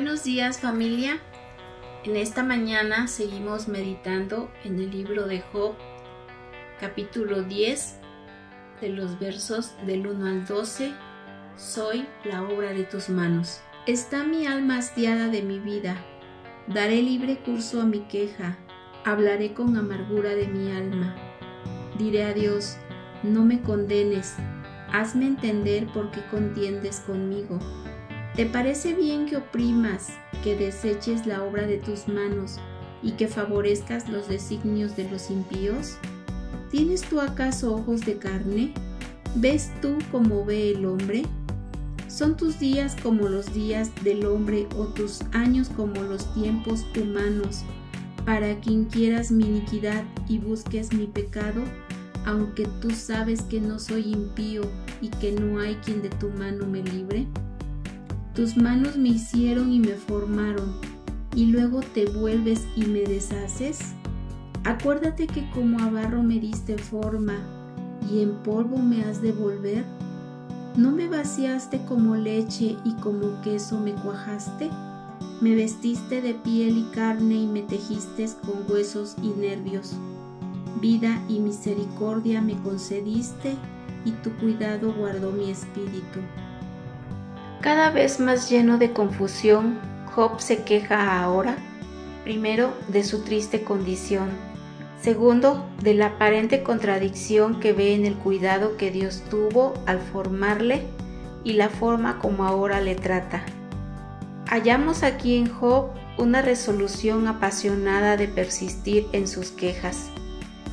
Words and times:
Buenos 0.00 0.22
días 0.22 0.60
familia. 0.60 1.18
En 2.04 2.14
esta 2.14 2.44
mañana 2.44 3.08
seguimos 3.08 3.66
meditando 3.66 4.48
en 4.62 4.78
el 4.78 4.92
libro 4.92 5.26
de 5.26 5.40
Job, 5.40 5.74
capítulo 6.78 7.42
10, 7.42 7.96
de 8.80 8.90
los 8.90 9.18
versos 9.18 9.74
del 9.86 10.06
1 10.06 10.24
al 10.24 10.46
12. 10.46 10.92
Soy 11.56 12.06
la 12.22 12.44
obra 12.44 12.70
de 12.70 12.84
tus 12.84 13.08
manos. 13.08 13.60
Está 13.88 14.22
mi 14.22 14.46
alma 14.46 14.78
hastiada 14.78 15.26
de 15.26 15.42
mi 15.42 15.58
vida. 15.58 15.96
Daré 16.68 17.02
libre 17.02 17.38
curso 17.38 17.80
a 17.80 17.84
mi 17.84 18.02
queja. 18.02 18.56
Hablaré 19.04 19.52
con 19.52 19.76
amargura 19.76 20.30
de 20.36 20.46
mi 20.46 20.70
alma. 20.70 21.16
Diré 21.98 22.22
a 22.22 22.34
Dios, 22.34 22.76
no 23.24 23.44
me 23.44 23.62
condenes. 23.62 24.36
Hazme 24.92 25.26
entender 25.26 25.88
por 25.88 26.12
qué 26.12 26.24
contiendes 26.30 27.00
conmigo 27.00 27.58
¿Te 28.38 28.46
parece 28.46 28.94
bien 28.94 29.26
que 29.26 29.36
oprimas, 29.36 30.10
que 30.44 30.54
deseches 30.54 31.26
la 31.26 31.42
obra 31.42 31.66
de 31.66 31.76
tus 31.76 32.06
manos 32.06 32.60
y 33.02 33.10
que 33.14 33.26
favorezcas 33.26 34.08
los 34.08 34.28
designios 34.28 34.94
de 34.94 35.10
los 35.10 35.28
impíos? 35.28 35.96
¿Tienes 36.70 37.02
tú 37.02 37.20
acaso 37.20 37.74
ojos 37.74 38.02
de 38.02 38.16
carne? 38.16 38.74
¿Ves 39.34 39.72
tú 39.82 39.98
como 40.12 40.44
ve 40.44 40.70
el 40.70 40.86
hombre? 40.86 41.24
¿Son 42.06 42.36
tus 42.36 42.60
días 42.60 42.94
como 43.02 43.28
los 43.28 43.52
días 43.52 43.90
del 44.04 44.24
hombre 44.24 44.68
o 44.76 44.84
tus 44.84 45.22
años 45.32 45.68
como 45.70 46.00
los 46.02 46.32
tiempos 46.32 46.86
humanos 46.96 47.64
para 48.24 48.60
quien 48.60 48.84
quieras 48.84 49.32
mi 49.32 49.46
iniquidad 49.46 50.04
y 50.28 50.38
busques 50.38 50.92
mi 50.92 51.08
pecado, 51.08 51.64
aunque 52.24 52.68
tú 52.80 52.92
sabes 52.92 53.42
que 53.42 53.60
no 53.60 53.80
soy 53.80 54.12
impío 54.12 54.62
y 55.00 55.08
que 55.08 55.32
no 55.32 55.58
hay 55.58 55.74
quien 55.84 56.02
de 56.02 56.10
tu 56.10 56.28
mano 56.28 56.68
me 56.68 56.84
libre? 56.84 57.26
Tus 58.38 58.56
manos 58.56 58.96
me 58.96 59.08
hicieron 59.08 59.72
y 59.72 59.80
me 59.80 59.94
formaron, 59.94 60.76
y 61.34 61.46
luego 61.46 61.80
te 61.80 62.04
vuelves 62.04 62.68
y 62.76 62.84
me 62.84 63.00
deshaces. 63.00 63.80
Acuérdate 64.62 65.26
que 65.26 65.50
como 65.50 65.80
a 65.80 65.90
barro 65.90 66.22
me 66.22 66.38
diste 66.38 66.78
forma, 66.78 67.34
y 68.08 68.22
en 68.22 68.36
polvo 68.44 68.78
me 68.78 69.02
has 69.02 69.20
de 69.20 69.32
volver. 69.32 69.84
¿No 70.76 70.92
me 70.92 71.08
vaciaste 71.08 71.84
como 71.86 72.14
leche 72.14 72.76
y 72.84 72.92
como 73.00 73.40
queso 73.42 73.80
me 73.80 73.94
cuajaste? 73.94 74.70
Me 75.40 75.56
vestiste 75.56 76.22
de 76.22 76.34
piel 76.34 76.78
y 76.78 76.84
carne 76.94 77.34
y 77.34 77.46
me 77.48 77.62
tejiste 77.62 78.28
con 78.46 78.72
huesos 78.72 79.16
y 79.20 79.30
nervios. 79.30 79.94
Vida 80.80 81.20
y 81.28 81.40
misericordia 81.40 82.40
me 82.40 82.54
concediste 82.62 83.56
y 84.04 84.12
tu 84.12 84.30
cuidado 84.34 84.94
guardó 84.96 85.32
mi 85.32 85.50
espíritu. 85.50 86.20
Cada 87.60 87.90
vez 87.90 88.20
más 88.20 88.48
lleno 88.48 88.78
de 88.78 88.92
confusión, 88.92 89.80
Job 90.14 90.40
se 90.40 90.62
queja 90.62 91.20
ahora, 91.20 91.56
primero, 92.22 92.72
de 92.86 93.02
su 93.02 93.24
triste 93.24 93.64
condición, 93.64 94.28
segundo, 95.02 95.68
de 95.82 95.94
la 95.94 96.06
aparente 96.06 96.62
contradicción 96.62 97.58
que 97.58 97.72
ve 97.72 97.94
en 97.94 98.06
el 98.06 98.14
cuidado 98.14 98.76
que 98.76 98.92
Dios 98.92 99.24
tuvo 99.28 99.74
al 99.86 99.98
formarle 99.98 100.84
y 101.42 101.54
la 101.54 101.68
forma 101.68 102.20
como 102.20 102.44
ahora 102.44 102.80
le 102.80 102.94
trata. 102.94 103.42
Hallamos 104.46 105.02
aquí 105.02 105.36
en 105.36 105.52
Job 105.52 105.90
una 106.16 106.42
resolución 106.42 107.26
apasionada 107.26 108.16
de 108.16 108.28
persistir 108.28 109.08
en 109.12 109.26
sus 109.26 109.50
quejas. 109.50 110.10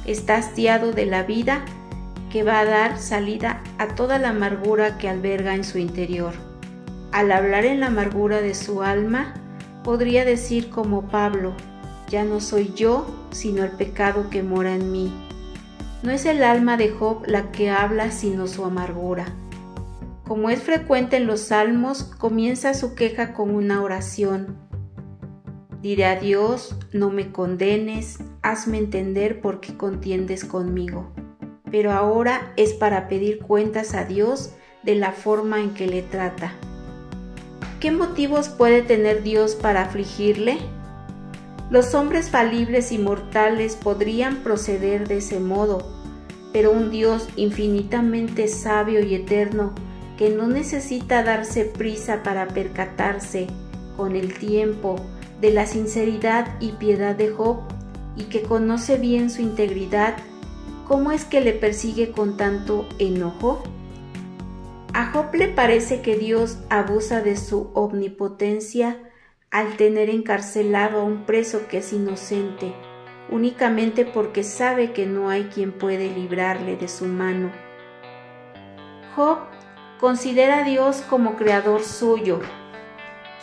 Está 0.06 0.36
hastiado 0.36 0.92
de 0.92 1.08
la 1.08 1.24
vida 1.24 1.66
que 2.32 2.44
va 2.44 2.60
a 2.60 2.66
dar 2.66 3.00
salida 3.00 3.64
a 3.80 3.96
toda 3.96 4.20
la 4.20 4.30
amargura 4.30 5.00
que 5.00 5.10
alberga 5.10 5.56
en 5.56 5.64
su 5.64 5.80
interior. 5.80 6.45
Al 7.16 7.32
hablar 7.32 7.64
en 7.64 7.80
la 7.80 7.88
amargura 7.88 8.42
de 8.42 8.54
su 8.54 8.82
alma, 8.82 9.36
podría 9.86 10.26
decir 10.26 10.70
como 10.70 11.08
Pablo, 11.08 11.54
ya 12.10 12.26
no 12.26 12.42
soy 12.42 12.74
yo, 12.74 13.08
sino 13.32 13.64
el 13.64 13.72
pecado 13.72 14.30
que 14.30 14.44
mora 14.44 14.76
en 14.76 14.92
mí. 14.92 15.14
No 16.04 16.12
es 16.12 16.26
el 16.26 16.44
alma 16.44 16.76
de 16.76 16.90
Job 16.90 17.24
la 17.26 17.54
que 17.54 17.70
habla, 17.70 18.12
sino 18.12 18.48
su 18.48 18.66
amargura. 18.66 19.34
Como 20.28 20.50
es 20.50 20.62
frecuente 20.62 21.16
en 21.16 21.26
los 21.26 21.40
salmos, 21.40 22.04
comienza 22.04 22.74
su 22.74 22.96
queja 22.96 23.32
con 23.32 23.56
una 23.56 23.82
oración. 23.82 24.58
Diré 25.82 26.08
a 26.08 26.20
Dios, 26.20 26.76
no 26.92 27.12
me 27.12 27.32
condenes, 27.32 28.20
hazme 28.42 28.78
entender 28.78 29.40
por 29.40 29.62
qué 29.62 29.78
contiendes 29.78 30.44
conmigo. 30.44 31.14
Pero 31.72 31.94
ahora 31.94 32.52
es 32.58 32.74
para 32.74 33.08
pedir 33.08 33.40
cuentas 33.40 33.94
a 33.94 34.04
Dios 34.04 34.52
de 34.84 34.96
la 34.96 35.14
forma 35.14 35.62
en 35.62 35.74
que 35.74 35.88
le 35.88 36.02
trata. 36.02 36.56
¿Qué 37.86 37.92
motivos 37.92 38.50
puede 38.50 38.82
tener 38.82 39.22
Dios 39.22 39.54
para 39.54 39.84
afligirle? 39.84 40.58
Los 41.70 41.94
hombres 41.94 42.32
falibles 42.32 42.92
y 42.92 42.98
mortales 42.98 43.76
podrían 43.76 44.38
proceder 44.38 45.08
de 45.08 45.18
ese 45.18 45.40
modo, 45.40 45.88
pero 46.52 46.72
un 46.72 46.90
Dios 46.90 47.28
infinitamente 47.36 48.48
sabio 48.48 49.06
y 49.06 49.14
eterno, 49.14 49.76
que 50.18 50.32
no 50.32 50.48
necesita 50.48 51.22
darse 51.22 51.64
prisa 51.64 52.24
para 52.24 52.48
percatarse 52.48 53.46
con 53.96 54.16
el 54.16 54.34
tiempo 54.34 54.96
de 55.40 55.52
la 55.52 55.68
sinceridad 55.68 56.60
y 56.60 56.72
piedad 56.72 57.16
de 57.16 57.30
Job, 57.30 57.60
y 58.16 58.24
que 58.24 58.42
conoce 58.42 58.98
bien 58.98 59.30
su 59.30 59.44
integridad, 59.44 60.16
¿cómo 60.88 61.12
es 61.12 61.24
que 61.24 61.40
le 61.40 61.54
persigue 61.54 62.12
con 62.12 62.36
tanto 62.36 62.90
enojo? 62.98 63.62
A 64.98 65.08
Job 65.08 65.36
le 65.36 65.50
parece 65.50 66.02
que 66.02 66.16
Dios 66.16 66.58
abusa 66.70 67.20
de 67.20 67.36
su 67.36 67.70
omnipotencia 67.74 68.98
al 69.52 69.76
tener 69.76 70.10
encarcelado 70.10 71.02
a 71.02 71.04
un 71.04 71.26
preso 71.26 71.68
que 71.68 71.80
es 71.80 71.92
inocente, 71.92 72.74
únicamente 73.30 74.06
porque 74.06 74.42
sabe 74.42 74.94
que 74.94 75.06
no 75.06 75.30
hay 75.30 75.50
quien 75.54 75.74
puede 75.74 76.16
librarle 76.16 76.78
de 76.78 76.88
su 76.88 77.08
mano. 77.08 77.52
Job 79.18 79.40
considera 80.00 80.60
a 80.60 80.64
Dios 80.64 81.04
como 81.10 81.36
creador 81.36 81.84
suyo, 81.84 82.40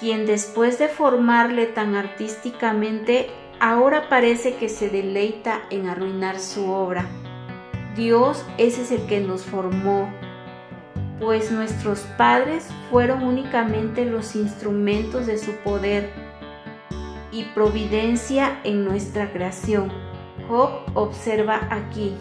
quien 0.01 0.25
después 0.25 0.79
de 0.79 0.89
formarle 0.89 1.67
tan 1.67 1.97
artísticamente, 1.97 3.29
ahora 3.61 4.09
parece 4.09 4.57
que 4.57 4.71
se 4.71 4.89
deleita 4.89 5.61
en 5.69 5.87
arruinar 5.91 6.41
su 6.41 6.71
obra. 6.71 7.05
Dios 7.95 8.43
ese 8.57 8.81
es 8.81 8.91
el 8.91 9.07
que 9.07 9.21
nos 9.21 9.45
formó, 9.45 10.11
pues 11.23 11.53
nuestros 11.53 12.01
padres 12.19 12.67
fueron 12.91 13.23
únicamente 13.23 14.05
los 14.05 14.35
instrumentos 14.35 15.25
de 15.27 15.39
su 15.39 15.53
poder 15.59 16.11
y 17.31 17.45
providencia 17.55 18.59
en 18.65 18.85
nuestra 18.85 19.33
creación. 19.33 19.93
Job 20.49 20.71
observa 20.95 21.69
aquí 21.71 22.13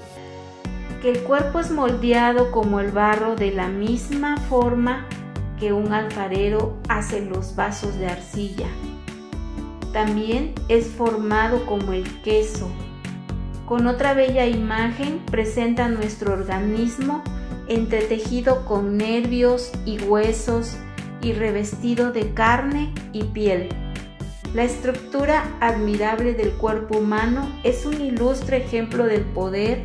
que 1.02 1.10
el 1.10 1.24
cuerpo 1.24 1.60
es 1.60 1.72
moldeado 1.72 2.52
como 2.52 2.80
el 2.80 2.92
barro 2.92 3.36
de 3.36 3.52
la 3.52 3.70
misma 3.70 4.38
forma 4.38 5.08
que 5.60 5.74
un 5.74 5.94
alfarero 5.94 6.78
hace 6.88 7.26
los 7.26 7.56
vasos 7.56 7.98
de 7.98 8.06
arcilla. 8.06 8.68
También 9.94 10.54
es 10.70 10.86
formado 10.86 11.66
como 11.66 11.94
el 11.94 12.22
queso. 12.22 12.70
Con 13.66 13.88
otra 13.88 14.14
bella 14.14 14.46
imagen 14.46 15.26
presenta 15.26 15.88
nuestro 15.90 16.34
organismo 16.34 17.24
entretejido 17.68 18.66
con 18.66 18.98
nervios 18.98 19.72
y 19.86 20.00
huesos 20.00 20.76
y 21.22 21.34
revestido 21.34 22.12
de 22.12 22.34
carne 22.34 22.94
y 23.14 23.24
piel. 23.24 23.70
La 24.54 24.64
estructura 24.64 25.44
admirable 25.62 26.34
del 26.34 26.52
cuerpo 26.52 26.98
humano 26.98 27.48
es 27.64 27.86
un 27.86 28.02
ilustre 28.02 28.58
ejemplo 28.58 29.06
del 29.06 29.22
poder, 29.22 29.84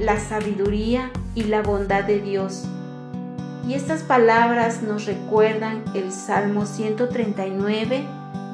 la 0.00 0.18
sabiduría 0.18 1.12
y 1.34 1.44
la 1.44 1.62
bondad 1.62 2.04
de 2.04 2.20
Dios. 2.20 2.64
Y 3.68 3.74
estas 3.74 4.02
palabras 4.02 4.82
nos 4.82 5.06
recuerdan 5.06 5.84
el 5.94 6.10
Salmo 6.10 6.66
139 6.66 8.04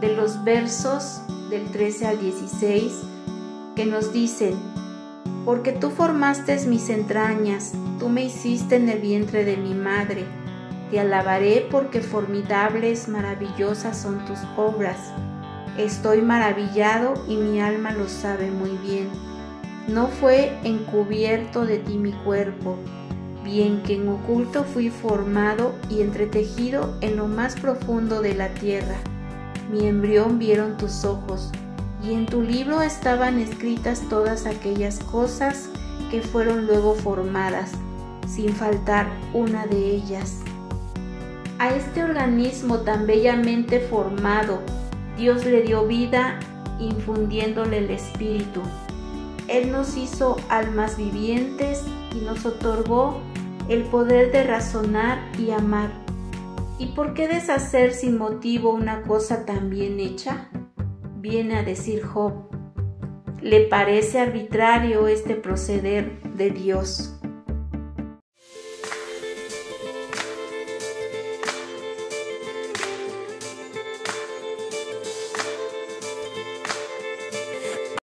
de 0.03 0.15
los 0.15 0.44
versos 0.44 1.23
del 1.49 1.65
13 1.71 2.06
al 2.06 2.21
16 2.21 2.93
que 3.75 3.87
nos 3.87 4.12
dicen, 4.12 4.55
porque 5.47 5.73
tú 5.73 5.88
formaste 5.91 6.59
mis 6.67 6.91
entrañas, 6.91 7.73
tú 7.99 8.09
me 8.09 8.25
hiciste 8.25 8.77
en 8.77 8.89
el 8.89 9.00
vientre 9.00 9.45
de 9.45 9.56
mi 9.56 9.75
madre. 9.75 10.25
Te 10.91 11.00
alabaré 11.00 11.67
porque 11.71 12.00
formidables, 12.00 13.09
maravillosas 13.09 13.99
son 13.99 14.25
tus 14.25 14.39
obras. 14.56 15.12
Estoy 15.77 16.23
maravillado 16.23 17.15
y 17.29 17.37
mi 17.37 17.61
alma 17.61 17.93
lo 17.93 18.09
sabe 18.09 18.50
muy 18.50 18.77
bien. 18.79 19.09
No 19.87 20.09
fue 20.09 20.53
encubierto 20.65 21.65
de 21.65 21.79
ti 21.79 21.97
mi 21.99 22.12
cuerpo, 22.12 22.77
bien 23.45 23.83
que 23.83 23.95
en 23.95 24.09
oculto 24.09 24.65
fui 24.65 24.91
formado 24.91 25.75
y 25.89 26.03
entretejido 26.03 26.97
en 27.00 27.17
lo 27.17 27.27
más 27.27 27.55
profundo 27.55 28.21
de 28.21 28.35
la 28.35 28.49
tierra. 28.49 28.97
Mi 29.71 29.87
embrión 29.87 30.39
vieron 30.39 30.77
tus 30.77 31.05
ojos 31.05 31.50
y 32.03 32.12
en 32.12 32.27
tu 32.27 32.43
libro 32.43 32.83
estaban 32.83 33.39
escritas 33.39 34.03
todas 34.09 34.47
aquellas 34.47 34.99
cosas 35.00 35.69
que 36.11 36.23
fueron 36.23 36.67
luego 36.67 36.95
formadas, 36.95 37.73
sin 38.29 38.51
faltar 38.51 39.09
una 39.33 39.67
de 39.67 39.91
ellas. 39.91 40.43
A 41.59 41.71
este 41.71 42.05
organismo 42.05 42.81
tan 42.81 43.07
bellamente 43.07 43.81
formado, 43.81 44.61
Dios 45.17 45.45
le 45.45 45.63
dio 45.63 45.87
vida 45.87 46.39
infundiéndole 46.79 47.79
el 47.79 47.91
espíritu. 47.91 48.63
Él 49.49 49.73
nos 49.73 49.97
hizo 49.97 50.37
almas 50.49 50.97
vivientes 50.97 51.83
y 52.15 52.25
nos 52.25 52.45
otorgó 52.47 53.21
el 53.69 53.83
poder 53.85 54.31
de 54.31 54.45
razonar 54.45 55.19
y 55.39 55.51
amar. 55.51 55.91
¿Y 56.79 56.87
por 56.89 57.15
qué 57.15 57.27
deshacer 57.27 57.93
sin 57.93 58.19
motivo 58.19 58.73
una 58.73 59.03
cosa 59.03 59.45
tan 59.45 59.69
bien 59.69 59.99
hecha? 59.99 60.49
Viene 61.17 61.57
a 61.57 61.65
decir 61.65 62.05
Job. 62.05 62.35
Le 63.43 63.63
parece 63.63 64.21
arbitrario 64.21 65.09
este 65.09 65.35
proceder 65.35 66.23
de 66.35 66.51
Dios. 66.51 67.18